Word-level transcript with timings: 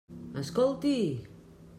Escolti! 0.41 0.95